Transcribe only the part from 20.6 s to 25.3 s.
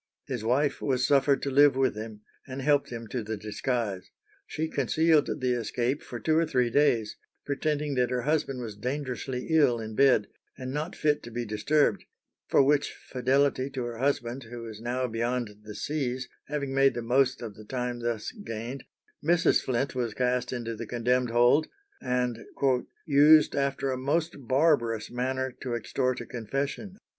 the condemned hold, and "used after a most barbarous